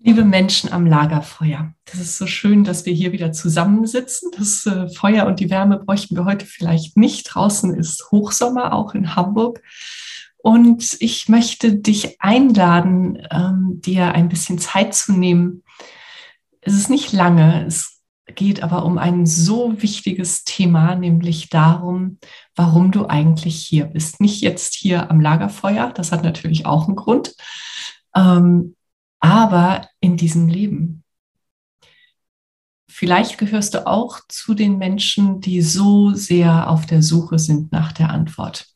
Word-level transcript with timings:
Liebe 0.00 0.24
Menschen 0.24 0.72
am 0.72 0.86
Lagerfeuer, 0.86 1.74
das 1.84 2.00
ist 2.00 2.18
so 2.18 2.26
schön, 2.28 2.62
dass 2.62 2.86
wir 2.86 2.92
hier 2.92 3.10
wieder 3.10 3.32
zusammensitzen. 3.32 4.30
Das 4.36 4.64
äh, 4.64 4.88
Feuer 4.88 5.26
und 5.26 5.40
die 5.40 5.50
Wärme 5.50 5.78
bräuchten 5.78 6.14
wir 6.14 6.24
heute 6.24 6.46
vielleicht 6.46 6.96
nicht. 6.96 7.24
Draußen 7.24 7.74
ist 7.74 8.12
Hochsommer, 8.12 8.72
auch 8.74 8.94
in 8.94 9.16
Hamburg. 9.16 9.60
Und 10.36 10.96
ich 11.00 11.28
möchte 11.28 11.74
dich 11.74 12.20
einladen, 12.20 13.26
ähm, 13.32 13.80
dir 13.80 14.12
ein 14.12 14.28
bisschen 14.28 14.58
Zeit 14.58 14.94
zu 14.94 15.12
nehmen. 15.12 15.64
Es 16.60 16.74
ist 16.74 16.90
nicht 16.90 17.12
lange, 17.12 17.66
es 17.66 18.00
geht 18.36 18.62
aber 18.62 18.84
um 18.84 18.98
ein 18.98 19.26
so 19.26 19.82
wichtiges 19.82 20.44
Thema, 20.44 20.94
nämlich 20.94 21.48
darum, 21.48 22.18
warum 22.54 22.92
du 22.92 23.06
eigentlich 23.06 23.56
hier 23.56 23.86
bist. 23.86 24.20
Nicht 24.20 24.42
jetzt 24.42 24.74
hier 24.74 25.10
am 25.10 25.20
Lagerfeuer, 25.20 25.92
das 25.92 26.12
hat 26.12 26.22
natürlich 26.22 26.66
auch 26.66 26.86
einen 26.86 26.96
Grund, 26.96 27.34
ähm, 28.14 28.76
aber 29.20 29.88
in 30.00 30.16
diesem 30.16 30.48
Leben. 30.48 31.04
Vielleicht 32.90 33.38
gehörst 33.38 33.74
du 33.74 33.86
auch 33.86 34.20
zu 34.28 34.54
den 34.54 34.78
Menschen, 34.78 35.40
die 35.40 35.62
so 35.62 36.14
sehr 36.14 36.68
auf 36.68 36.86
der 36.86 37.02
Suche 37.02 37.38
sind 37.38 37.70
nach 37.70 37.92
der 37.92 38.10
Antwort. 38.10 38.66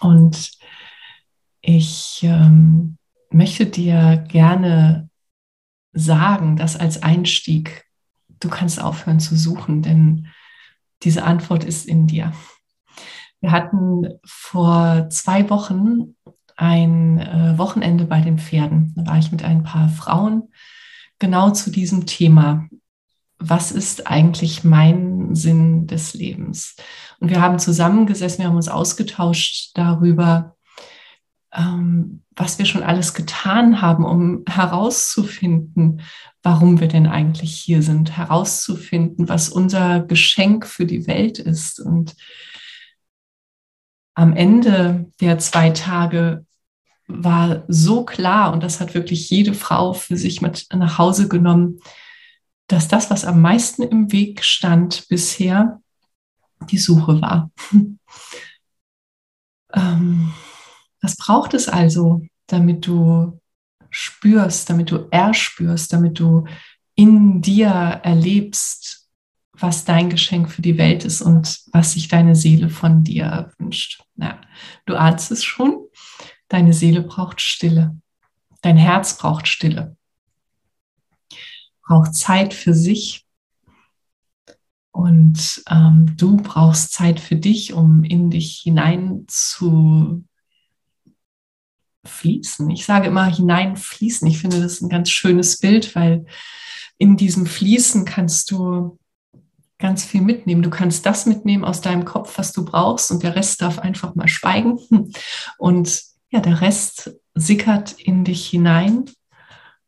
Und 0.00 0.52
ich 1.60 2.20
ähm, 2.22 2.96
möchte 3.30 3.66
dir 3.66 4.24
gerne 4.28 5.10
sagen, 5.92 6.56
dass 6.56 6.76
als 6.76 7.02
Einstieg 7.02 7.84
du 8.40 8.48
kannst 8.48 8.80
aufhören 8.80 9.20
zu 9.20 9.36
suchen, 9.36 9.82
denn 9.82 10.28
diese 11.02 11.24
Antwort 11.24 11.64
ist 11.64 11.86
in 11.86 12.06
dir. 12.06 12.32
Wir 13.40 13.52
hatten 13.52 14.08
vor 14.24 15.08
zwei 15.10 15.50
Wochen 15.50 16.16
ein 16.56 17.18
Wochenende 17.58 18.04
bei 18.04 18.20
den 18.20 18.38
Pferden. 18.38 18.92
Da 18.96 19.06
war 19.06 19.18
ich 19.18 19.32
mit 19.32 19.44
ein 19.44 19.62
paar 19.62 19.88
Frauen 19.88 20.50
genau 21.18 21.50
zu 21.50 21.70
diesem 21.70 22.06
Thema. 22.06 22.68
Was 23.38 23.72
ist 23.72 24.06
eigentlich 24.06 24.64
mein 24.64 25.34
Sinn 25.34 25.86
des 25.86 26.14
Lebens? 26.14 26.76
Und 27.20 27.30
wir 27.30 27.40
haben 27.40 27.58
zusammengesessen, 27.58 28.38
wir 28.38 28.46
haben 28.46 28.56
uns 28.56 28.68
ausgetauscht 28.68 29.72
darüber, 29.74 30.56
ähm, 31.52 32.22
was 32.36 32.58
wir 32.58 32.66
schon 32.66 32.82
alles 32.82 33.14
getan 33.14 33.80
haben, 33.80 34.04
um 34.04 34.44
herauszufinden, 34.48 36.02
warum 36.42 36.80
wir 36.80 36.88
denn 36.88 37.06
eigentlich 37.06 37.54
hier 37.54 37.82
sind, 37.82 38.16
herauszufinden, 38.16 39.28
was 39.28 39.48
unser 39.48 40.00
Geschenk 40.00 40.66
für 40.66 40.84
die 40.84 41.06
Welt 41.06 41.38
ist. 41.38 41.80
Und 41.80 42.16
am 44.14 44.34
Ende 44.34 45.10
der 45.20 45.38
zwei 45.38 45.70
Tage 45.70 46.44
war 47.06 47.64
so 47.68 48.04
klar, 48.04 48.52
und 48.52 48.62
das 48.62 48.80
hat 48.80 48.94
wirklich 48.94 49.30
jede 49.30 49.54
Frau 49.54 49.92
für 49.92 50.16
sich 50.16 50.40
mit 50.40 50.66
nach 50.72 50.98
Hause 50.98 51.28
genommen, 51.28 51.80
dass 52.66 52.88
das, 52.88 53.10
was 53.10 53.24
am 53.24 53.40
meisten 53.40 53.82
im 53.82 54.10
Weg 54.10 54.42
stand 54.42 55.06
bisher, 55.08 55.80
die 56.70 56.78
Suche 56.78 57.20
war. 57.20 57.50
ähm, 59.74 60.32
was 61.02 61.16
braucht 61.16 61.52
es 61.52 61.68
also, 61.68 62.22
damit 62.46 62.86
du 62.86 63.38
spürst, 63.90 64.70
damit 64.70 64.90
du 64.90 65.06
erspürst, 65.10 65.92
damit 65.92 66.18
du 66.18 66.46
in 66.94 67.42
dir 67.42 67.68
erlebst, 67.68 69.08
was 69.52 69.84
dein 69.84 70.10
Geschenk 70.10 70.50
für 70.50 70.62
die 70.62 70.78
Welt 70.78 71.04
ist 71.04 71.22
und 71.22 71.60
was 71.72 71.92
sich 71.92 72.08
deine 72.08 72.34
Seele 72.34 72.68
von 72.68 73.04
dir 73.04 73.52
wünscht. 73.58 74.02
Ja, 74.16 74.40
du 74.86 74.96
ahnst 74.96 75.30
es 75.30 75.44
schon, 75.44 75.86
deine 76.54 76.72
Seele 76.72 77.02
braucht 77.02 77.40
Stille, 77.40 78.00
dein 78.62 78.76
Herz 78.76 79.18
braucht 79.18 79.48
Stille, 79.48 79.96
braucht 81.82 82.14
Zeit 82.14 82.54
für 82.54 82.72
sich 82.74 83.26
und 84.92 85.64
ähm, 85.68 86.14
du 86.16 86.36
brauchst 86.36 86.92
Zeit 86.92 87.18
für 87.18 87.34
dich, 87.34 87.72
um 87.72 88.04
in 88.04 88.30
dich 88.30 88.60
hinein 88.62 89.24
zu 89.26 90.24
fließen. 92.04 92.70
Ich 92.70 92.84
sage 92.84 93.08
immer 93.08 93.26
hineinfließen. 93.26 94.28
Ich 94.28 94.38
finde 94.38 94.60
das 94.60 94.80
ein 94.80 94.88
ganz 94.88 95.10
schönes 95.10 95.58
Bild, 95.58 95.96
weil 95.96 96.24
in 96.98 97.16
diesem 97.16 97.46
Fließen 97.46 98.04
kannst 98.04 98.52
du 98.52 99.00
ganz 99.78 100.04
viel 100.04 100.20
mitnehmen. 100.20 100.62
Du 100.62 100.70
kannst 100.70 101.04
das 101.04 101.26
mitnehmen 101.26 101.64
aus 101.64 101.80
deinem 101.80 102.04
Kopf, 102.04 102.38
was 102.38 102.52
du 102.52 102.64
brauchst, 102.64 103.10
und 103.10 103.24
der 103.24 103.34
Rest 103.34 103.60
darf 103.60 103.80
einfach 103.80 104.14
mal 104.14 104.28
schweigen. 104.28 104.78
Und 105.58 106.13
ja, 106.34 106.40
der 106.40 106.60
Rest 106.60 107.14
sickert 107.34 107.92
in 107.92 108.24
dich 108.24 108.48
hinein 108.48 109.04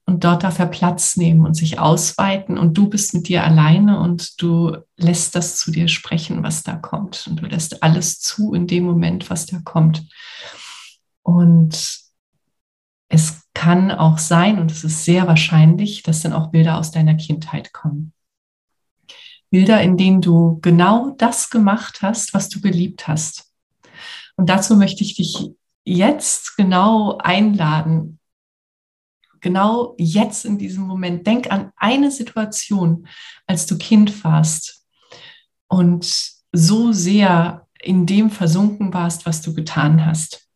und 0.04 0.22
dort 0.22 0.44
darf 0.44 0.60
er 0.60 0.66
Platz 0.66 1.16
nehmen 1.16 1.44
und 1.44 1.54
sich 1.54 1.81
ausweiten 1.81 2.56
und 2.56 2.78
du 2.78 2.88
bist 2.88 3.14
mit 3.14 3.26
dir 3.26 3.43
alleine 3.43 3.98
und 3.98 4.40
du 4.40 4.76
lässt 4.96 5.34
das 5.34 5.56
zu 5.56 5.72
dir 5.72 5.88
sprechen, 5.88 6.44
was 6.44 6.62
da 6.62 6.76
kommt 6.76 7.26
und 7.26 7.43
du 7.43 7.46
lässt 7.46 7.82
alles 7.82 8.20
zu 8.20 8.54
in 8.54 8.69
dem 8.69 8.84
Moment, 8.84 9.28
was 9.28 9.46
da 9.46 9.58
kommt. 9.58 10.06
Und 11.25 11.98
es 13.08 13.42
kann 13.52 13.90
auch 13.90 14.19
sein, 14.19 14.60
und 14.60 14.70
es 14.70 14.84
ist 14.84 15.04
sehr 15.04 15.26
wahrscheinlich, 15.26 16.04
dass 16.04 16.20
dann 16.20 16.32
auch 16.32 16.52
Bilder 16.52 16.78
aus 16.78 16.92
deiner 16.92 17.16
Kindheit 17.16 17.72
kommen. 17.72 18.12
Bilder, 19.50 19.82
in 19.82 19.96
denen 19.96 20.20
du 20.20 20.60
genau 20.62 21.10
das 21.19 21.50
gemacht 21.50 22.02
hast, 22.02 22.34
was 22.34 22.49
du 22.49 22.60
geliebt 22.60 23.08
hast. 23.08 23.52
Und 24.37 24.49
dazu 24.49 24.76
möchte 24.76 25.02
ich 25.02 25.16
dich 25.16 25.50
jetzt 25.87 26.56
genau 26.56 27.17
einladen, 27.19 28.19
genau 29.41 29.94
jetzt 29.99 30.44
in 30.44 30.59
diesem 30.59 30.85
Moment. 30.85 31.27
Denk 31.27 31.50
an 31.50 31.73
eine 31.77 32.11
Situation, 32.11 33.06
als 33.47 33.67
du 33.67 33.79
Kind 33.79 34.25
warst 34.25 34.85
und 35.69 36.33
so 36.53 36.93
sehr 36.93 37.67
in 37.81 38.06
dem 38.06 38.31
versunken 38.31 38.93
warst, 38.93 39.27
was 39.27 39.43
du 39.43 39.55
getan 39.55 40.05
hast. 40.05 40.49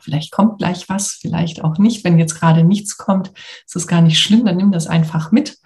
Vielleicht 0.00 0.30
kommt 0.30 0.58
gleich 0.58 0.88
was, 0.88 1.12
vielleicht 1.12 1.62
auch 1.62 1.78
nicht. 1.78 2.04
Wenn 2.04 2.18
jetzt 2.18 2.34
gerade 2.34 2.64
nichts 2.64 2.96
kommt, 2.96 3.28
ist 3.66 3.76
es 3.76 3.86
gar 3.86 4.00
nicht 4.00 4.18
schlimm, 4.18 4.44
dann 4.44 4.56
nimm 4.56 4.72
das 4.72 4.86
einfach 4.86 5.32
mit. 5.32 5.57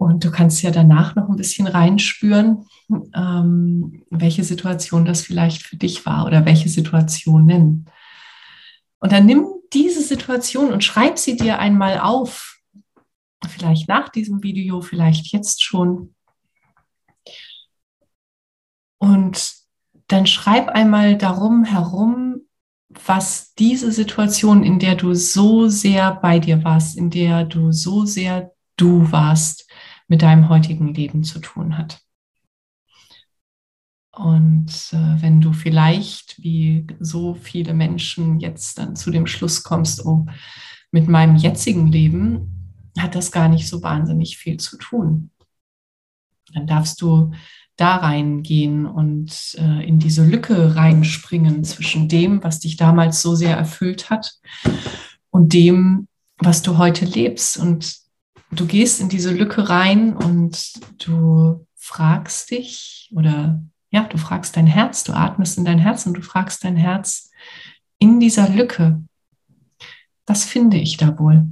Und 0.00 0.24
du 0.24 0.30
kannst 0.30 0.62
ja 0.62 0.70
danach 0.70 1.14
noch 1.14 1.28
ein 1.28 1.36
bisschen 1.36 1.66
reinspüren, 1.66 2.64
ähm, 3.14 4.02
welche 4.08 4.44
Situation 4.44 5.04
das 5.04 5.20
vielleicht 5.20 5.60
für 5.60 5.76
dich 5.76 6.06
war 6.06 6.24
oder 6.24 6.46
welche 6.46 6.70
Situationen. 6.70 7.84
Und 9.00 9.12
dann 9.12 9.26
nimm 9.26 9.44
diese 9.74 10.00
Situation 10.00 10.72
und 10.72 10.82
schreib 10.82 11.18
sie 11.18 11.36
dir 11.36 11.58
einmal 11.58 11.98
auf. 11.98 12.62
Vielleicht 13.46 13.88
nach 13.88 14.08
diesem 14.08 14.42
Video, 14.42 14.80
vielleicht 14.80 15.34
jetzt 15.34 15.62
schon. 15.62 16.14
Und 18.96 19.52
dann 20.08 20.26
schreib 20.26 20.70
einmal 20.70 21.18
darum 21.18 21.64
herum, 21.64 22.40
was 22.88 23.52
diese 23.52 23.92
Situation, 23.92 24.64
in 24.64 24.78
der 24.78 24.94
du 24.94 25.12
so 25.12 25.68
sehr 25.68 26.14
bei 26.14 26.38
dir 26.38 26.64
warst, 26.64 26.96
in 26.96 27.10
der 27.10 27.44
du 27.44 27.70
so 27.70 28.06
sehr 28.06 28.52
du 28.78 29.12
warst, 29.12 29.69
mit 30.10 30.22
deinem 30.22 30.48
heutigen 30.48 30.92
Leben 30.92 31.22
zu 31.22 31.38
tun 31.38 31.78
hat. 31.78 32.00
Und 34.12 34.72
äh, 34.92 35.22
wenn 35.22 35.40
du 35.40 35.52
vielleicht, 35.52 36.42
wie 36.42 36.84
so 36.98 37.34
viele 37.34 37.74
Menschen, 37.74 38.40
jetzt 38.40 38.78
dann 38.78 38.96
zu 38.96 39.12
dem 39.12 39.28
Schluss 39.28 39.62
kommst, 39.62 40.04
oh, 40.04 40.26
mit 40.90 41.06
meinem 41.06 41.36
jetzigen 41.36 41.86
Leben 41.86 42.72
hat 42.98 43.14
das 43.14 43.30
gar 43.30 43.48
nicht 43.48 43.68
so 43.68 43.84
wahnsinnig 43.84 44.36
viel 44.36 44.56
zu 44.56 44.76
tun, 44.78 45.30
dann 46.52 46.66
darfst 46.66 47.00
du 47.00 47.30
da 47.76 47.96
reingehen 47.96 48.86
und 48.86 49.54
äh, 49.58 49.86
in 49.86 50.00
diese 50.00 50.26
Lücke 50.26 50.74
reinspringen 50.74 51.62
zwischen 51.62 52.08
dem, 52.08 52.42
was 52.42 52.58
dich 52.58 52.76
damals 52.76 53.22
so 53.22 53.36
sehr 53.36 53.56
erfüllt 53.56 54.10
hat 54.10 54.40
und 55.30 55.52
dem, 55.52 56.08
was 56.36 56.62
du 56.62 56.78
heute 56.78 57.04
lebst. 57.04 57.58
Und 57.58 57.99
du 58.50 58.66
gehst 58.66 59.00
in 59.00 59.08
diese 59.08 59.32
Lücke 59.32 59.68
rein 59.68 60.16
und 60.16 60.72
du 61.04 61.66
fragst 61.76 62.50
dich 62.50 63.10
oder 63.14 63.62
ja, 63.90 64.04
du 64.04 64.18
fragst 64.18 64.56
dein 64.56 64.66
Herz, 64.66 65.04
du 65.04 65.12
atmest 65.12 65.58
in 65.58 65.64
dein 65.64 65.78
Herz 65.78 66.06
und 66.06 66.14
du 66.14 66.22
fragst 66.22 66.64
dein 66.64 66.76
Herz 66.76 67.30
in 67.98 68.20
dieser 68.20 68.48
Lücke, 68.48 69.02
was 70.26 70.44
finde 70.44 70.76
ich 70.76 70.96
da 70.96 71.18
wohl? 71.18 71.46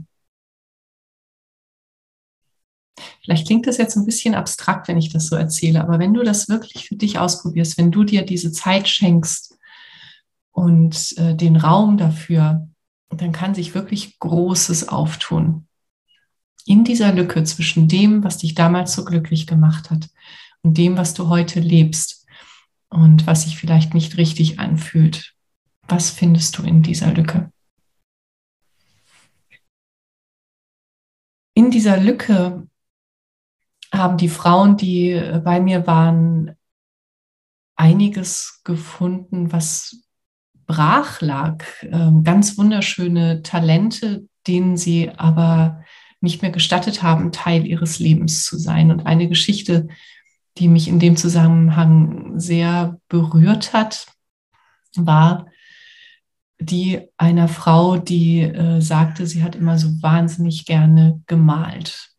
Vielleicht 3.22 3.46
klingt 3.46 3.66
das 3.66 3.76
jetzt 3.76 3.96
ein 3.96 4.06
bisschen 4.06 4.34
abstrakt, 4.34 4.88
wenn 4.88 4.96
ich 4.96 5.12
das 5.12 5.26
so 5.26 5.36
erzähle, 5.36 5.82
aber 5.82 5.98
wenn 5.98 6.14
du 6.14 6.22
das 6.22 6.48
wirklich 6.48 6.86
für 6.86 6.96
dich 6.96 7.18
ausprobierst, 7.18 7.76
wenn 7.76 7.90
du 7.90 8.04
dir 8.04 8.24
diese 8.24 8.52
Zeit 8.52 8.88
schenkst 8.88 9.58
und 10.52 11.16
äh, 11.18 11.34
den 11.34 11.56
Raum 11.56 11.98
dafür, 11.98 12.68
dann 13.10 13.32
kann 13.32 13.54
sich 13.54 13.74
wirklich 13.74 14.18
Großes 14.18 14.88
auftun. 14.88 15.67
In 16.68 16.84
dieser 16.84 17.14
Lücke 17.14 17.42
zwischen 17.44 17.88
dem, 17.88 18.22
was 18.22 18.36
dich 18.36 18.54
damals 18.54 18.92
so 18.92 19.02
glücklich 19.02 19.46
gemacht 19.46 19.90
hat 19.90 20.10
und 20.60 20.76
dem, 20.76 20.98
was 20.98 21.14
du 21.14 21.30
heute 21.30 21.60
lebst 21.60 22.26
und 22.90 23.26
was 23.26 23.44
sich 23.44 23.56
vielleicht 23.56 23.94
nicht 23.94 24.18
richtig 24.18 24.58
anfühlt. 24.58 25.34
Was 25.88 26.10
findest 26.10 26.58
du 26.58 26.64
in 26.64 26.82
dieser 26.82 27.14
Lücke? 27.14 27.50
In 31.54 31.70
dieser 31.70 31.96
Lücke 31.96 32.68
haben 33.90 34.18
die 34.18 34.28
Frauen, 34.28 34.76
die 34.76 35.18
bei 35.42 35.60
mir 35.60 35.86
waren, 35.86 36.54
einiges 37.76 38.60
gefunden, 38.64 39.52
was 39.52 40.02
brach 40.66 41.22
lag. 41.22 41.64
Ähm, 41.84 42.24
ganz 42.24 42.58
wunderschöne 42.58 43.42
Talente, 43.42 44.28
denen 44.46 44.76
sie 44.76 45.08
aber 45.08 45.82
nicht 46.20 46.42
mehr 46.42 46.50
gestattet 46.50 47.02
haben, 47.02 47.32
Teil 47.32 47.66
ihres 47.66 47.98
Lebens 47.98 48.44
zu 48.44 48.58
sein. 48.58 48.90
Und 48.90 49.06
eine 49.06 49.28
Geschichte, 49.28 49.88
die 50.58 50.68
mich 50.68 50.88
in 50.88 50.98
dem 50.98 51.16
Zusammenhang 51.16 52.38
sehr 52.38 52.98
berührt 53.08 53.72
hat, 53.72 54.06
war 54.96 55.46
die 56.60 57.00
einer 57.16 57.48
Frau, 57.48 57.98
die 57.98 58.40
äh, 58.40 58.80
sagte, 58.80 59.26
sie 59.26 59.42
hat 59.42 59.54
immer 59.54 59.78
so 59.78 60.02
wahnsinnig 60.02 60.66
gerne 60.66 61.22
gemalt. 61.26 62.10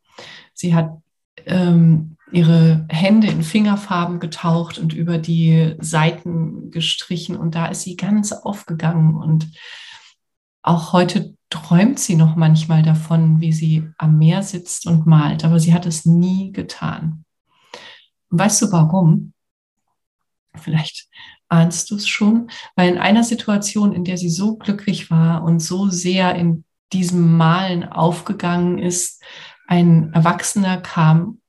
Sie 0.54 0.74
hat 0.74 0.98
ähm, 1.46 2.16
ihre 2.31 2.86
Hände 2.90 3.28
in 3.28 3.44
Fingerfarben 3.44 4.19
getaucht 4.19 4.78
und 4.78 4.94
über 4.94 5.18
die 5.18 5.75
Seiten 5.80 6.72
gestrichen. 6.72 7.36
Und 7.36 7.56
da 7.56 7.68
ist 7.68 7.81
sie 7.81 7.96
ganz 7.96 8.31
aufgegangen. 8.31 9.16
Und 9.16 9.50
auch 10.69 10.94
heute 10.94 11.36
träumt 11.50 12.00
sie 12.00 12.16
noch 12.16 12.36
manchmal 12.36 12.83
davon, 12.83 13.42
wie 13.42 13.51
sie 13.51 13.89
am 13.98 14.19
Meer 14.19 14.44
sitzt 14.44 14.86
und 14.86 15.07
malt. 15.07 15.44
Aber 15.44 15.60
sie 15.60 15.74
hat 15.74 15.88
es 15.88 16.06
nie 16.06 16.51
getan. 16.51 17.25
Weißt 18.30 18.62
du 18.62 18.71
warum? 18.71 19.33
Vielleicht 20.56 21.10
ahnst 21.48 21.89
du 21.89 21.95
es 21.95 22.07
schon, 22.07 22.51
weil 22.75 22.89
in 22.89 23.00
einer 23.00 23.24
Situation, 23.24 23.94
in 23.94 24.04
der 24.04 24.18
sie 24.18 24.30
so 24.30 24.57
glücklich 24.57 25.10
war 25.10 25.44
und 25.44 25.60
so 25.60 25.89
sehr 25.89 26.36
in 26.36 26.63
diesem 26.94 27.36
Malen 27.36 27.83
aufgegangen 27.83 28.77
ist, 28.77 29.24
ein 29.68 30.13
Erwachsener 30.13 30.77
kam 30.77 31.42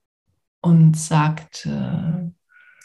und 0.62 0.96
sagte, 0.96 2.32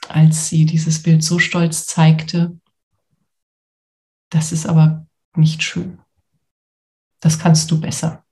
als 0.09 0.49
sie 0.49 0.65
dieses 0.65 1.01
Bild 1.01 1.23
so 1.23 1.39
stolz 1.39 1.85
zeigte, 1.85 2.59
das 4.29 4.51
ist 4.51 4.65
aber 4.65 5.07
nicht 5.35 5.63
schön. 5.63 5.99
Das 7.25 7.39
kannst 7.39 7.71
du 7.71 7.81
besser. 7.81 8.23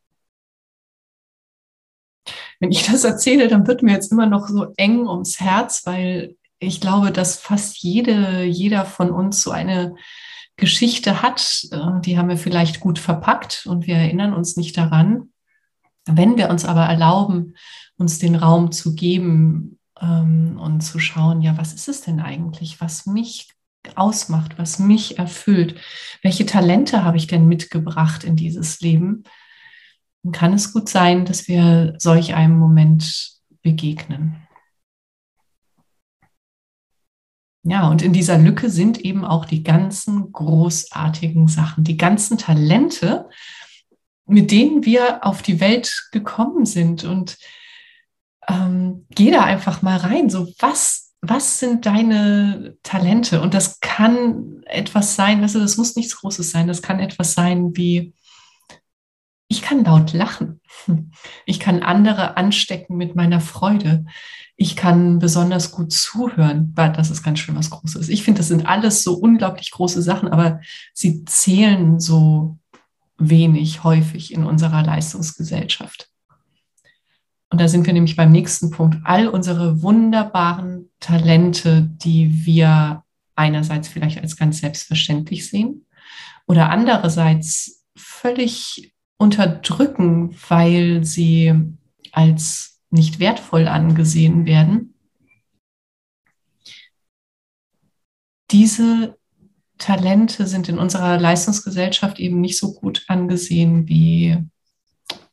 Wenn 2.60 2.72
ich 2.72 2.86
das 2.86 3.04
erzähle, 3.04 3.48
dann 3.48 3.66
wird 3.66 3.82
mir 3.82 3.94
jetzt 3.94 4.12
immer 4.12 4.28
noch 4.28 4.48
so 4.48 4.72
eng 4.78 5.08
ums 5.08 5.40
Herz, 5.40 5.88
weil 5.88 6.36
ich 6.60 6.80
glaube, 6.80 7.12
dass 7.12 7.40
fast 7.40 7.80
jede, 7.80 8.44
jeder 8.44 8.86
von 8.86 9.10
uns 9.10 9.42
so 9.42 9.50
eine 9.50 9.96
Geschichte 10.58 11.24
hat. 11.24 11.66
Äh, 11.72 12.02
die 12.02 12.20
haben 12.20 12.30
wir 12.30 12.38
vielleicht 12.38 12.82
gut 12.82 13.00
verpackt 13.00 13.66
und 13.66 13.88
wir 13.88 13.96
erinnern 13.96 14.32
uns 14.32 14.58
nicht 14.58 14.78
daran. 14.78 15.30
Wenn 16.06 16.38
wir 16.38 16.52
uns 16.52 16.64
aber 16.64 16.84
erlauben, 16.84 17.56
uns 17.98 18.20
den 18.20 18.36
Raum 18.36 18.72
zu 18.72 18.94
geben 18.94 19.80
ähm, 20.00 20.60
und 20.62 20.82
zu 20.82 21.00
schauen, 21.00 21.42
ja, 21.42 21.58
was 21.58 21.74
ist 21.74 21.88
es 21.88 22.02
denn 22.02 22.20
eigentlich, 22.20 22.80
was 22.80 23.08
mich 23.08 23.50
ausmacht, 23.96 24.58
was 24.58 24.80
mich 24.80 25.20
erfüllt, 25.20 25.80
welche 26.22 26.46
Talente 26.46 27.04
habe 27.04 27.18
ich 27.18 27.28
denn 27.28 27.48
mitgebracht 27.48 28.24
in 28.24 28.36
dieses 28.36 28.80
Leben, 28.82 29.24
dann 30.24 30.32
kann 30.32 30.54
es 30.54 30.72
gut 30.74 30.90
sein, 30.90 31.26
dass 31.26 31.48
wir 31.48 31.96
solch 31.98 32.34
einem 32.34 32.58
Moment 32.58 33.34
begegnen. 33.62 34.38
Ja, 37.66 37.88
und 37.88 38.02
in 38.02 38.12
dieser 38.12 38.38
Lücke 38.38 38.70
sind 38.70 39.00
eben 39.00 39.24
auch 39.24 39.46
die 39.46 39.64
ganzen 39.64 40.34
großartigen 40.34 41.48
Sachen, 41.48 41.86
die 41.86 41.96
ganzen 41.96 42.38
Talente, 42.38 43.30
mit 44.26 44.52
denen 44.52 44.84
wir 44.84 45.26
auf 45.26 45.42
die 45.42 45.62
Welt 45.62 46.10
gekommen 46.12 46.66
sind. 46.66 47.06
Und 47.06 47.38
ähm, 48.50 49.06
geh 49.12 49.32
da 49.32 49.44
einfach 49.44 49.82
mal 49.82 49.98
rein. 49.98 50.30
So, 50.30 50.52
was, 50.60 51.03
was 51.26 51.60
sind 51.60 51.86
deine 51.86 52.76
Talente? 52.84 53.42
Und 53.42 53.54
das 53.54 53.80
kann 53.80 54.62
etwas 54.66 55.16
sein, 55.16 55.42
weißt 55.42 55.56
du, 55.56 55.60
das 55.60 55.78
muss 55.78 55.96
nichts 55.96 56.18
Großes 56.18 56.52
sein. 56.52 56.68
Das 56.68 56.82
kann 56.82 57.00
etwas 57.00 57.34
sein 57.34 57.78
wie, 57.78 58.14
ich 59.48 59.62
kann 59.62 59.84
laut 59.84 60.14
lachen. 60.14 60.60
Ich 61.46 61.60
kann 61.60 61.84
andere 61.84 62.36
anstecken 62.36 62.98
mit 62.98 63.16
meiner 63.16 63.40
Freude. 63.40 64.06
Ich 64.58 64.76
kann 64.76 65.20
besonders 65.20 65.72
gut 65.72 65.94
zuhören. 65.94 66.74
Das 66.76 67.10
ist 67.10 67.24
ganz 67.24 67.40
schön 67.40 67.56
was 67.56 67.70
Großes. 67.70 68.10
Ich 68.10 68.24
finde, 68.24 68.40
das 68.40 68.50
sind 68.50 68.66
alles 68.66 69.04
so 69.04 69.14
unglaublich 69.14 69.72
große 69.72 70.02
Sachen, 70.02 70.28
aber 70.30 70.60
sie 70.94 71.24
zählen 71.26 72.00
so 72.00 72.58
wenig 73.18 73.84
häufig 73.84 74.34
in 74.34 74.44
unserer 74.44 74.84
Leistungsgesellschaft. 74.84 76.10
Und 77.54 77.62
da 77.62 77.68
sind 77.68 77.86
wir 77.86 77.94
nämlich 77.94 78.16
beim 78.16 78.32
nächsten 78.32 78.72
Punkt. 78.72 78.98
All 79.04 79.28
unsere 79.28 79.84
wunderbaren 79.84 80.90
Talente, 81.00 81.84
die 81.84 82.48
wir 82.48 83.04
einerseits 83.36 83.88
vielleicht 83.88 84.20
als 84.20 84.38
ganz 84.38 84.58
selbstverständlich 84.58 85.48
sehen 85.48 85.86
oder 86.48 86.72
andererseits 86.72 87.86
völlig 87.96 88.96
unterdrücken, 89.18 90.36
weil 90.50 91.04
sie 91.04 91.54
als 92.12 92.82
nicht 92.90 93.20
wertvoll 93.20 93.68
angesehen 93.68 94.48
werden. 94.48 94.96
Diese 98.50 99.16
Talente 99.78 100.48
sind 100.48 100.70
in 100.70 100.80
unserer 100.80 101.20
Leistungsgesellschaft 101.20 102.20
eben 102.20 102.42
nicht 102.42 102.58
so 102.58 102.74
gut 102.74 103.06
angesehen 103.10 103.88
wie 103.88 104.44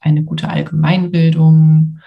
eine 0.00 0.22
gute 0.22 0.50
Allgemeinbildung, 0.50 2.00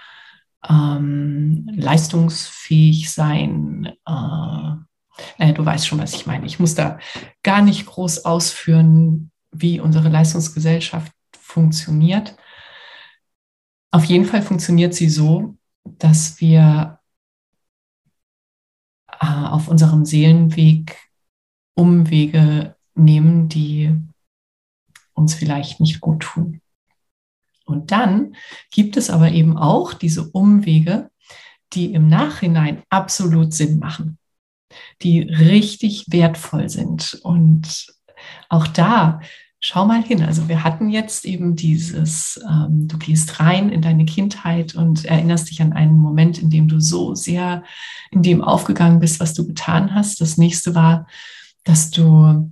ähm, 0.69 1.69
leistungsfähig 1.75 3.11
sein. 3.11 3.93
Äh, 4.07 5.49
äh, 5.49 5.53
du 5.53 5.65
weißt 5.65 5.87
schon, 5.87 5.99
was 5.99 6.13
ich 6.13 6.25
meine. 6.25 6.45
Ich 6.45 6.59
muss 6.59 6.75
da 6.75 6.99
gar 7.43 7.61
nicht 7.61 7.85
groß 7.85 8.25
ausführen, 8.25 9.31
wie 9.51 9.79
unsere 9.79 10.09
Leistungsgesellschaft 10.09 11.11
funktioniert. 11.37 12.35
Auf 13.91 14.05
jeden 14.05 14.25
Fall 14.25 14.41
funktioniert 14.41 14.95
sie 14.95 15.09
so, 15.09 15.55
dass 15.83 16.41
wir 16.41 16.99
äh, 19.07 19.25
auf 19.25 19.67
unserem 19.67 20.05
Seelenweg 20.05 20.97
Umwege 21.75 22.75
nehmen, 22.95 23.49
die 23.49 23.95
uns 25.13 25.35
vielleicht 25.35 25.79
nicht 25.79 26.01
gut 26.01 26.23
tun. 26.23 26.62
Und 27.65 27.91
dann 27.91 28.35
gibt 28.71 28.97
es 28.97 29.09
aber 29.09 29.31
eben 29.31 29.57
auch 29.57 29.93
diese 29.93 30.29
Umwege, 30.29 31.09
die 31.73 31.93
im 31.93 32.07
Nachhinein 32.07 32.83
absolut 32.89 33.53
Sinn 33.53 33.79
machen, 33.79 34.17
die 35.01 35.21
richtig 35.21 36.05
wertvoll 36.09 36.69
sind. 36.69 37.19
Und 37.23 37.87
auch 38.49 38.67
da, 38.67 39.21
schau 39.59 39.85
mal 39.85 40.03
hin. 40.03 40.21
Also 40.23 40.49
wir 40.49 40.63
hatten 40.63 40.89
jetzt 40.89 41.25
eben 41.25 41.55
dieses, 41.55 42.39
ähm, 42.47 42.87
du 42.87 42.97
gehst 42.97 43.39
rein 43.39 43.69
in 43.69 43.81
deine 43.81 44.05
Kindheit 44.05 44.75
und 44.75 45.05
erinnerst 45.05 45.49
dich 45.49 45.61
an 45.61 45.73
einen 45.73 45.97
Moment, 45.97 46.37
in 46.37 46.49
dem 46.49 46.67
du 46.67 46.79
so 46.79 47.15
sehr 47.15 47.63
in 48.11 48.21
dem 48.21 48.41
aufgegangen 48.41 48.99
bist, 48.99 49.19
was 49.19 49.33
du 49.33 49.47
getan 49.47 49.95
hast. 49.95 50.21
Das 50.21 50.37
nächste 50.37 50.75
war, 50.75 51.07
dass 51.63 51.91
du 51.91 52.51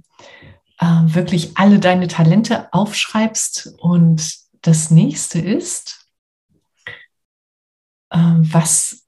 äh, 0.79 0.85
wirklich 0.85 1.57
alle 1.57 1.79
deine 1.79 2.07
Talente 2.07 2.73
aufschreibst 2.73 3.75
und 3.77 4.40
das 4.61 4.91
nächste 4.91 5.39
ist, 5.39 6.07
äh, 8.09 8.17
was, 8.17 9.07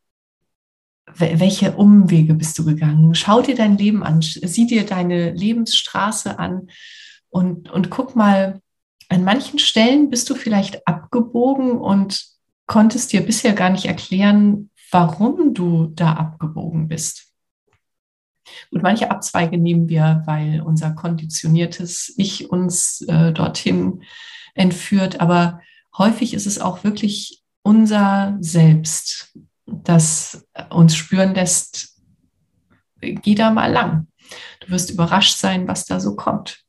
welche 1.16 1.74
Umwege 1.76 2.34
bist 2.34 2.58
du 2.58 2.66
gegangen? 2.66 3.14
Schau 3.16 3.42
dir 3.42 3.56
dein 3.56 3.78
Leben 3.78 4.04
an, 4.04 4.22
sieh 4.22 4.66
dir 4.66 4.86
deine 4.86 5.32
Lebensstraße 5.32 6.40
an 6.40 6.70
und, 7.30 7.70
und 7.70 7.90
guck 7.90 8.16
mal, 8.16 8.62
an 9.10 9.24
manchen 9.24 9.60
Stellen 9.60 10.10
bist 10.10 10.30
du 10.30 10.36
vielleicht 10.36 10.88
abgebogen 10.88 11.78
und 11.78 12.26
konntest 12.66 13.14
dir 13.14 13.22
bisher 13.22 13.54
gar 13.54 13.70
nicht 13.70 13.86
erklären, 13.86 14.72
warum 14.90 15.54
du 15.54 15.88
da 15.88 16.14
abgebogen 16.14 16.88
bist. 16.88 17.34
Und 18.72 18.84
manche 18.84 19.12
Abzweige 19.12 19.58
nehmen 19.58 19.90
wir, 19.90 20.24
weil 20.26 20.62
unser 20.62 20.92
konditioniertes 20.92 22.14
Ich 22.18 22.50
uns 22.50 23.02
äh, 23.08 23.32
dorthin 23.32 24.04
entführt. 24.54 25.20
Aber 25.20 25.62
häufig 25.98 26.34
ist 26.34 26.48
es 26.48 26.60
auch 26.60 26.84
wirklich 26.84 27.44
unser 27.64 28.38
Selbst, 28.40 29.38
das 29.66 30.46
uns 30.70 30.96
spüren 30.96 31.34
lässt, 31.34 31.98
geh 33.00 33.36
da 33.36 33.52
mal 33.52 33.72
lang. 33.72 34.08
Du 34.60 34.70
wirst 34.70 34.90
überrascht 34.90 35.38
sein, 35.38 35.68
was 35.68 35.86
da 35.86 36.00
so 36.00 36.16
kommt. 36.16 36.64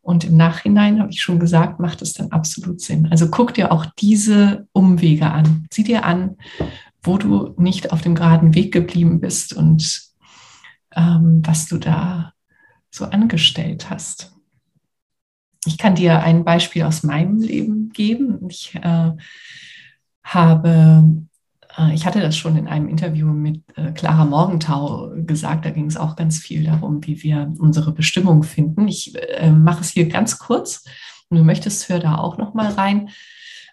Und 0.00 0.22
im 0.22 0.36
Nachhinein, 0.36 1.00
habe 1.00 1.10
ich 1.10 1.20
schon 1.20 1.40
gesagt, 1.40 1.80
macht 1.80 2.00
es 2.00 2.12
dann 2.12 2.30
absolut 2.30 2.80
Sinn. 2.80 3.08
Also 3.10 3.28
guck 3.28 3.54
dir 3.54 3.72
auch 3.72 3.86
diese 3.98 4.68
Umwege 4.72 5.30
an. 5.32 5.66
Sieh 5.72 5.82
dir 5.82 6.04
an, 6.04 6.36
wo 7.02 7.18
du 7.18 7.54
nicht 7.56 7.92
auf 7.92 8.02
dem 8.02 8.14
geraden 8.14 8.54
Weg 8.54 8.72
geblieben 8.72 9.20
bist 9.20 9.52
und 9.52 10.02
ähm, 10.94 11.42
was 11.44 11.66
du 11.66 11.78
da 11.78 12.32
so 12.90 13.06
angestellt 13.06 13.90
hast. 13.90 14.35
Ich 15.66 15.78
kann 15.78 15.94
dir 15.94 16.22
ein 16.22 16.44
Beispiel 16.44 16.84
aus 16.84 17.02
meinem 17.02 17.40
Leben 17.40 17.90
geben. 17.92 18.48
Ich 18.48 18.74
äh, 18.74 19.10
habe, 20.22 21.04
äh, 21.78 21.94
ich 21.94 22.06
hatte 22.06 22.20
das 22.20 22.36
schon 22.36 22.56
in 22.56 22.68
einem 22.68 22.88
Interview 22.88 23.26
mit 23.26 23.62
äh, 23.76 23.92
Clara 23.92 24.24
Morgenthau 24.24 25.10
gesagt. 25.16 25.64
Da 25.64 25.70
ging 25.70 25.86
es 25.86 25.96
auch 25.96 26.16
ganz 26.16 26.38
viel 26.38 26.64
darum, 26.64 27.04
wie 27.06 27.22
wir 27.22 27.52
unsere 27.58 27.92
Bestimmung 27.92 28.42
finden. 28.42 28.86
Ich 28.88 29.14
äh, 29.38 29.50
mache 29.50 29.80
es 29.80 29.90
hier 29.90 30.08
ganz 30.08 30.38
kurz. 30.38 30.84
Und 31.28 31.38
du 31.38 31.44
möchtest, 31.44 31.88
hör 31.88 31.98
da 31.98 32.16
auch 32.16 32.38
noch 32.38 32.54
mal 32.54 32.70
rein. 32.70 33.10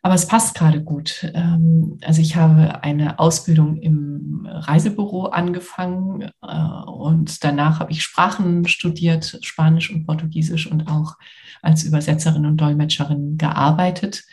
Aber 0.05 0.15
es 0.15 0.27
passt 0.27 0.53
gerade 0.53 0.83
gut. 0.83 1.31
Ähm, 1.33 1.97
also 2.03 2.21
ich 2.21 2.35
habe 2.35 2.83
eine 2.83 3.19
Ausbildung 3.19 3.77
im 3.77 4.45
Reisebüro 4.45 5.27
angefangen 5.27 6.29
äh, 6.41 6.91
und 6.91 7.41
danach 7.43 7.79
habe 7.79 7.93
ich 7.93 8.03
Sprachen 8.03 8.67
studiert, 8.67 9.39
Spanisch 9.41 9.89
und 9.91 10.05
Portugiesisch 10.05 10.69
und 10.69 10.89
auch 10.89 11.15
als 11.61 11.85
Übersetzerin 11.85 12.45
und 12.45 12.57
Dolmetscherin 12.57 13.37
gearbeitet. 13.37 14.25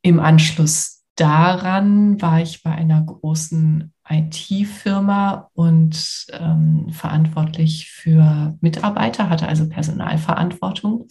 Im 0.00 0.18
Anschluss 0.18 1.04
daran 1.14 2.20
war 2.22 2.40
ich 2.40 2.62
bei 2.62 2.72
einer 2.72 3.02
großen 3.02 3.92
IT-Firma 4.08 5.50
und 5.52 6.26
ähm, 6.32 6.88
verantwortlich 6.90 7.90
für 7.90 8.56
Mitarbeiter, 8.62 9.28
hatte 9.28 9.46
also 9.46 9.68
Personalverantwortung. 9.68 11.08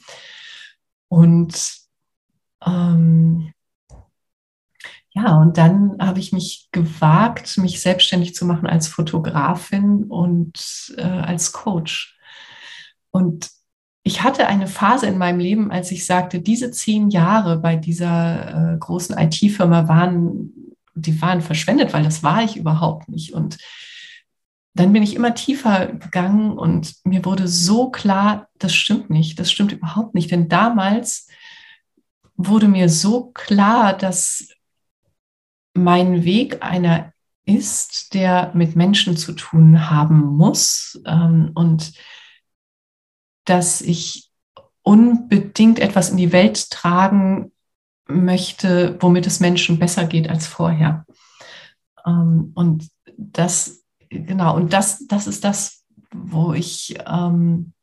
Und 1.07 1.80
ähm, 2.65 3.53
ja, 5.13 5.37
und 5.41 5.57
dann 5.57 5.97
habe 5.99 6.19
ich 6.19 6.31
mich 6.31 6.69
gewagt, 6.71 7.57
mich 7.57 7.81
selbstständig 7.81 8.33
zu 8.33 8.45
machen 8.45 8.67
als 8.67 8.87
Fotografin 8.87 10.05
und 10.05 10.93
äh, 10.97 11.01
als 11.01 11.51
Coach. 11.51 12.17
Und 13.11 13.49
ich 14.03 14.23
hatte 14.23 14.47
eine 14.47 14.67
Phase 14.67 15.07
in 15.07 15.17
meinem 15.17 15.39
Leben, 15.39 15.69
als 15.71 15.91
ich 15.91 16.05
sagte, 16.05 16.39
diese 16.39 16.71
zehn 16.71 17.09
Jahre 17.09 17.57
bei 17.57 17.75
dieser 17.75 18.73
äh, 18.73 18.77
großen 18.77 19.17
IT-Firma 19.17 19.87
waren, 19.89 20.53
die 20.95 21.21
waren 21.21 21.41
verschwendet, 21.41 21.93
weil 21.93 22.03
das 22.03 22.23
war 22.23 22.43
ich 22.43 22.55
überhaupt 22.55 23.09
nicht. 23.09 23.33
Und 23.33 23.57
dann 24.73 24.93
bin 24.93 25.03
ich 25.03 25.15
immer 25.15 25.35
tiefer 25.35 25.87
gegangen 25.87 26.57
und 26.57 26.95
mir 27.03 27.25
wurde 27.25 27.49
so 27.49 27.91
klar, 27.91 28.47
das 28.57 28.73
stimmt 28.73 29.09
nicht, 29.09 29.39
das 29.39 29.51
stimmt 29.51 29.73
überhaupt 29.73 30.15
nicht. 30.15 30.31
Denn 30.31 30.47
damals 30.47 31.27
wurde 32.35 32.67
mir 32.67 32.89
so 32.89 33.31
klar, 33.31 33.97
dass 33.97 34.47
mein 35.73 36.23
Weg 36.23 36.63
einer 36.63 37.13
ist, 37.45 38.13
der 38.13 38.51
mit 38.53 38.75
Menschen 38.75 39.17
zu 39.17 39.33
tun 39.33 39.89
haben 39.89 40.21
muss 40.21 41.01
ähm, 41.05 41.51
und 41.53 41.93
dass 43.45 43.81
ich 43.81 44.29
unbedingt 44.83 45.79
etwas 45.79 46.09
in 46.09 46.17
die 46.17 46.31
Welt 46.31 46.69
tragen 46.69 47.51
möchte, 48.07 48.97
womit 48.99 49.27
es 49.27 49.39
Menschen 49.39 49.79
besser 49.79 50.05
geht 50.05 50.29
als 50.29 50.47
vorher. 50.47 51.05
Ähm, 52.05 52.51
und 52.55 52.89
das, 53.17 53.83
genau, 54.09 54.55
und 54.55 54.73
das, 54.73 55.07
das 55.07 55.27
ist 55.27 55.43
das, 55.43 55.83
wo 56.13 56.53
ich 56.53 56.97
ähm, 57.07 57.73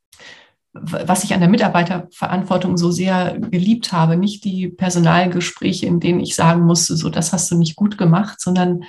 was 0.80 1.24
ich 1.24 1.34
an 1.34 1.40
der 1.40 1.48
Mitarbeiterverantwortung 1.48 2.76
so 2.76 2.90
sehr 2.90 3.38
geliebt 3.38 3.92
habe, 3.92 4.16
nicht 4.16 4.44
die 4.44 4.68
Personalgespräche, 4.68 5.86
in 5.86 6.00
denen 6.00 6.20
ich 6.20 6.34
sagen 6.34 6.62
musste, 6.62 6.96
so 6.96 7.10
das 7.10 7.32
hast 7.32 7.50
du 7.50 7.56
nicht 7.56 7.76
gut 7.76 7.98
gemacht, 7.98 8.40
sondern 8.40 8.84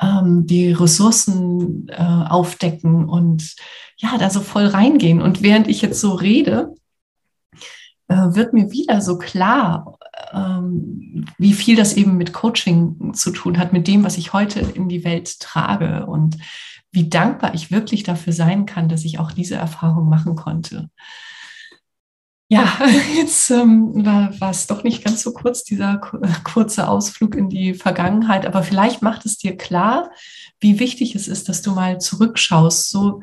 ähm, 0.00 0.46
die 0.46 0.72
Ressourcen 0.72 1.88
äh, 1.88 1.94
aufdecken 1.94 3.08
und 3.08 3.54
ja, 3.96 4.16
da 4.18 4.30
so 4.30 4.40
voll 4.40 4.66
reingehen. 4.66 5.20
Und 5.20 5.42
während 5.42 5.68
ich 5.68 5.82
jetzt 5.82 6.00
so 6.00 6.12
rede, 6.12 6.74
äh, 8.08 8.14
wird 8.14 8.52
mir 8.52 8.70
wieder 8.70 9.00
so 9.00 9.18
klar, 9.18 9.98
ähm, 10.32 11.26
wie 11.38 11.52
viel 11.52 11.76
das 11.76 11.94
eben 11.94 12.16
mit 12.16 12.32
Coaching 12.32 13.12
zu 13.14 13.30
tun 13.30 13.58
hat, 13.58 13.72
mit 13.72 13.86
dem, 13.86 14.04
was 14.04 14.18
ich 14.18 14.32
heute 14.32 14.60
in 14.60 14.88
die 14.88 15.04
Welt 15.04 15.40
trage 15.40 16.06
und 16.06 16.38
wie 16.90 17.08
dankbar 17.08 17.54
ich 17.54 17.70
wirklich 17.70 18.02
dafür 18.02 18.32
sein 18.32 18.66
kann, 18.66 18.88
dass 18.88 19.04
ich 19.04 19.18
auch 19.18 19.32
diese 19.32 19.56
Erfahrung 19.56 20.08
machen 20.08 20.36
konnte. 20.36 20.90
Ja, 22.50 22.78
jetzt 23.16 23.50
ähm, 23.50 24.04
war, 24.06 24.40
war 24.40 24.50
es 24.50 24.66
doch 24.66 24.82
nicht 24.82 25.04
ganz 25.04 25.22
so 25.22 25.32
kurz, 25.32 25.64
dieser 25.64 25.98
kurze 26.44 26.88
Ausflug 26.88 27.34
in 27.34 27.50
die 27.50 27.74
Vergangenheit, 27.74 28.46
aber 28.46 28.62
vielleicht 28.62 29.02
macht 29.02 29.26
es 29.26 29.36
dir 29.36 29.56
klar, 29.56 30.10
wie 30.58 30.80
wichtig 30.80 31.14
es 31.14 31.28
ist, 31.28 31.48
dass 31.48 31.60
du 31.60 31.72
mal 31.72 32.00
zurückschaust. 32.00 32.90
So, 32.90 33.22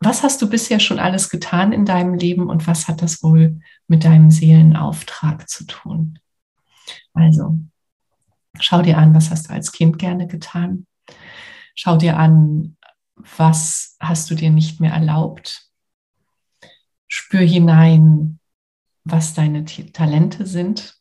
was 0.00 0.22
hast 0.22 0.42
du 0.42 0.50
bisher 0.50 0.80
schon 0.80 0.98
alles 0.98 1.30
getan 1.30 1.72
in 1.72 1.84
deinem 1.84 2.14
Leben 2.14 2.50
und 2.50 2.66
was 2.66 2.88
hat 2.88 3.00
das 3.00 3.22
wohl 3.22 3.60
mit 3.86 4.04
deinem 4.04 4.30
Seelenauftrag 4.30 5.48
zu 5.48 5.64
tun? 5.64 6.18
Also, 7.14 7.58
schau 8.58 8.82
dir 8.82 8.98
an, 8.98 9.14
was 9.14 9.30
hast 9.30 9.48
du 9.48 9.52
als 9.52 9.70
Kind 9.70 9.98
gerne 9.98 10.26
getan? 10.26 10.86
Schau 11.76 11.98
dir 11.98 12.16
an, 12.16 12.76
was 13.16 13.96
hast 14.00 14.30
du 14.30 14.34
dir 14.34 14.50
nicht 14.50 14.80
mehr 14.80 14.92
erlaubt. 14.92 15.68
Spür 17.06 17.40
hinein, 17.40 18.40
was 19.04 19.34
deine 19.34 19.64
Talente 19.64 20.46
sind, 20.46 20.96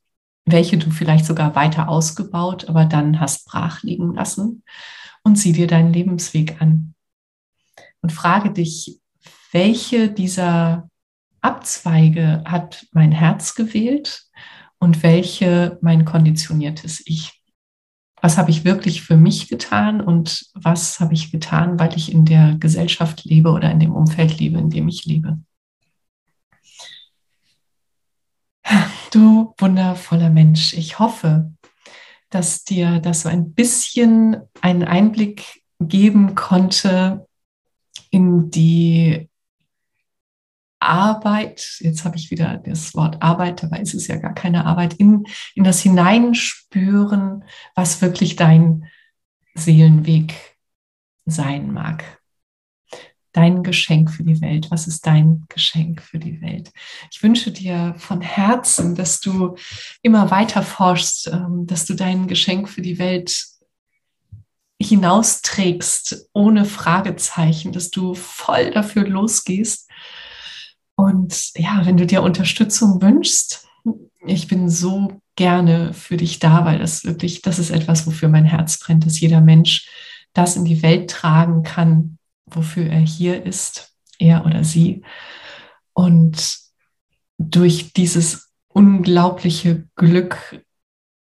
welche 0.46 0.78
du 0.78 0.92
vielleicht 0.92 1.26
sogar 1.26 1.56
weiter 1.56 1.88
ausgebaut, 1.88 2.68
aber 2.68 2.86
dann 2.86 3.20
hast 3.22 3.46
brach 3.46 3.84
liegen 3.84 4.14
lassen. 4.14 4.64
Und 5.24 5.40
sieh 5.40 5.54
dir 5.54 5.66
deinen 5.66 5.92
Lebensweg 5.92 6.62
an. 6.62 6.94
Und 8.02 8.12
frage 8.12 8.52
dich, 8.52 9.00
welche 9.52 10.12
dieser 10.12 10.90
Abzweige 11.42 12.44
hat 12.46 12.86
mein 12.92 13.12
Herz 13.12 13.56
gewählt 13.56 14.26
und 14.78 15.04
welche 15.04 15.80
mein 15.82 16.06
konditioniertes 16.06 17.02
Ich 17.08 17.42
was 18.26 18.40
habe 18.40 18.50
ich 18.50 18.66
wirklich 18.66 19.04
für 19.04 19.18
mich 19.18 19.50
getan 19.50 20.02
und 20.02 20.48
was 20.56 21.00
habe 21.00 21.14
ich 21.14 21.32
getan, 21.32 21.78
weil 21.80 21.96
ich 21.96 22.12
in 22.12 22.26
der 22.26 22.56
Gesellschaft 22.56 23.24
lebe 23.24 23.52
oder 23.52 23.70
in 23.70 23.80
dem 23.80 23.94
Umfeld 23.94 24.40
lebe, 24.40 24.58
in 24.58 24.72
dem 24.72 24.88
ich 24.88 25.06
lebe. 25.06 25.38
Du 29.12 29.54
wundervoller 29.60 30.32
Mensch, 30.32 30.74
ich 30.74 30.98
hoffe, 30.98 31.54
dass 32.32 32.64
dir 32.64 33.00
das 33.00 33.22
so 33.22 33.30
ein 33.30 33.54
bisschen 33.54 34.38
einen 34.60 34.84
Einblick 34.84 35.62
geben 35.80 36.34
konnte 36.34 37.28
in 38.10 38.50
die 38.50 39.30
Arbeit, 40.80 41.78
jetzt 41.80 42.06
habe 42.06 42.18
ich 42.18 42.32
wieder 42.32 42.58
das 42.58 42.94
Wort 42.96 43.22
Arbeit, 43.22 43.64
dabei 43.64 43.80
ist 43.80 43.94
es 43.94 44.08
ja 44.08 44.18
gar 44.18 44.34
keine 44.34 44.66
Arbeit, 44.66 44.94
in, 44.96 45.26
in 45.54 45.64
das 45.64 45.82
Hineinspüren, 45.82 47.44
was 47.76 48.02
wirklich 48.02 48.36
dein 48.36 48.86
Seelenweg 49.56 50.36
sein 51.26 51.72
mag. 51.72 52.22
Dein 53.32 53.64
Geschenk 53.64 54.12
für 54.12 54.24
die 54.24 54.40
Welt. 54.40 54.72
Was 54.72 54.88
ist 54.88 55.06
dein 55.06 55.44
Geschenk 55.50 56.02
für 56.02 56.20
die 56.20 56.42
Welt? 56.42 56.72
Ich 57.12 57.22
wünsche 57.22 57.52
dir 57.52 57.96
von 57.98 58.22
Herzen, 58.22 58.96
dass 58.96 59.20
du 59.20 59.58
immer 60.02 60.32
weiter 60.32 60.64
forschst, 60.64 61.28
ähm, 61.28 61.68
dass 61.68 61.86
du 61.86 61.96
dein 61.96 62.28
Geschenk 62.28 62.70
für 62.70 62.82
die 62.82 62.98
Welt 62.98 63.46
hinausträgst 64.82 66.30
ohne 66.34 66.66
Fragezeichen, 66.66 67.72
dass 67.72 67.92
du 67.92 68.14
voll 68.14 68.72
dafür 68.72 69.08
losgehst 69.08 69.90
und 70.96 71.52
ja, 71.56 71.86
wenn 71.86 71.98
du 71.98 72.06
dir 72.06 72.24
Unterstützung 72.24 73.02
wünschst, 73.02 73.68
ich 74.26 74.48
bin 74.48 74.70
so 74.70 75.22
gerne 75.36 75.94
für 75.94 76.18
dich 76.18 76.40
da, 76.40 76.66
weil 76.66 76.80
das 76.80 77.04
wirklich, 77.04 77.42
das 77.42 77.60
ist 77.60 77.70
etwas, 77.70 78.08
wofür 78.08 78.30
mein 78.30 78.46
Herz 78.46 78.80
brennt, 78.80 79.06
dass 79.06 79.20
jeder 79.20 79.42
Mensch 79.42 79.90
das 80.34 80.56
in 80.56 80.66
die 80.66 80.82
Welt 80.82 81.10
tragen 81.10 81.64
kann, 81.64 82.18
wofür 82.46 82.88
er 82.88 83.00
hier 83.00 83.46
ist, 83.46 83.96
er 84.20 84.46
oder 84.46 84.64
sie. 84.64 85.04
Und 85.94 86.60
durch 87.38 87.94
dieses 87.94 88.52
unglaubliche 88.68 89.88
Glück 89.96 90.64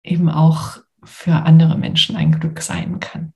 eben 0.02 0.30
auch 0.30 0.78
für 1.04 1.34
andere 1.34 1.76
Menschen 1.76 2.16
ein 2.16 2.38
Glück 2.38 2.60
sein 2.62 3.00
kann. 3.00 3.32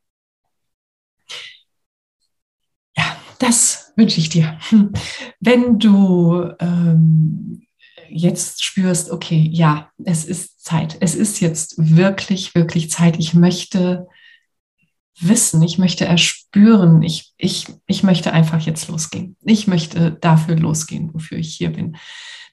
Ja, 2.97 3.17
das 3.39 3.90
wünsche 4.01 4.19
ich 4.19 4.31
dir. 4.31 4.59
Wenn 5.41 5.79
du 5.79 6.51
ähm, 6.59 7.67
jetzt 8.09 8.65
spürst, 8.65 9.11
okay, 9.11 9.49
ja, 9.53 9.91
es 10.05 10.25
ist 10.25 10.65
Zeit. 10.65 10.97
Es 11.01 11.15
ist 11.15 11.41
jetzt 11.41 11.75
wirklich, 11.77 12.55
wirklich 12.55 12.91
Zeit. 12.91 13.19
Ich 13.19 13.35
möchte 13.35 14.09
wissen, 15.21 15.63
ich 15.63 15.77
möchte 15.77 16.07
erspüren, 16.07 17.03
ich, 17.03 17.35
ich, 17.37 17.67
ich 17.87 18.03
möchte 18.03 18.33
einfach 18.33 18.61
jetzt 18.61 18.89
losgehen. 18.89 19.37
Ich 19.43 19.67
möchte 19.67 20.13
dafür 20.13 20.57
losgehen, 20.57 21.13
wofür 21.13 21.39
ich 21.39 21.55
hier 21.55 21.71
bin. 21.71 21.97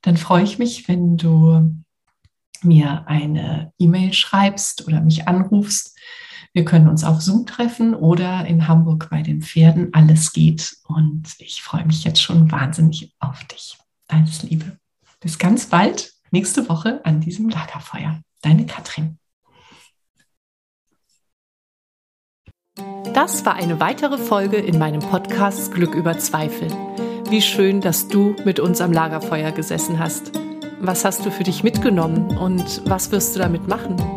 Dann 0.01 0.17
freue 0.17 0.43
ich 0.43 0.59
mich, 0.59 0.87
wenn 0.89 1.15
du 1.15 1.71
mir 2.61 3.07
eine 3.07 3.71
E-Mail 3.79 4.11
schreibst 4.11 4.85
oder 4.85 4.99
mich 4.99 5.27
anrufst 5.27 5.97
wir 6.57 6.65
können 6.65 6.87
uns 6.87 7.03
auf 7.03 7.21
Zoom 7.21 7.45
treffen 7.45 7.93
oder 7.93 8.47
in 8.47 8.67
Hamburg 8.67 9.09
bei 9.11 9.21
den 9.21 9.43
Pferden. 9.43 9.93
Alles 9.93 10.33
geht. 10.33 10.75
Und 10.87 11.35
ich 11.37 11.61
freue 11.61 11.85
mich 11.85 12.03
jetzt 12.03 12.19
schon 12.19 12.51
wahnsinnig 12.51 13.13
auf 13.19 13.43
dich. 13.43 13.77
Alles 14.07 14.41
Liebe. 14.41 14.79
Bis 15.19 15.37
ganz 15.37 15.67
bald, 15.67 16.13
nächste 16.31 16.67
Woche 16.67 17.05
an 17.05 17.21
diesem 17.21 17.47
Lagerfeuer. 17.49 18.21
Deine 18.41 18.65
Katrin. 18.65 19.19
Das 23.13 23.45
war 23.45 23.53
eine 23.53 23.79
weitere 23.79 24.17
Folge 24.17 24.57
in 24.57 24.79
meinem 24.79 25.01
Podcast 25.01 25.71
Glück 25.75 25.93
über 25.93 26.17
Zweifel. 26.17 26.69
Wie 27.29 27.43
schön, 27.43 27.81
dass 27.81 28.07
du 28.07 28.35
mit 28.45 28.59
uns 28.59 28.81
am 28.81 28.91
Lagerfeuer 28.91 29.51
gesessen 29.51 29.99
hast. 29.99 30.31
Was 30.79 31.05
hast 31.05 31.23
du 31.23 31.29
für 31.29 31.43
dich 31.43 31.61
mitgenommen 31.61 32.35
und 32.35 32.81
was 32.89 33.11
wirst 33.11 33.35
du 33.35 33.39
damit 33.41 33.67
machen? 33.67 34.16